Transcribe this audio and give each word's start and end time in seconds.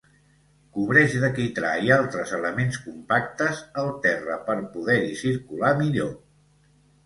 Cobreix 0.77 1.17
de 1.23 1.29
quitrà 1.35 1.73
i 1.89 1.93
altres 1.97 2.33
elements 2.39 2.81
compactes 2.87 3.63
el 3.85 3.93
terra 4.09 4.41
per 4.51 4.59
poder-hi 4.75 5.15
circular 5.23 5.75
millor. 5.87 6.13